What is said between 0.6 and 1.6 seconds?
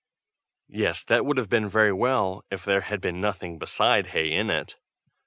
Yes, that would have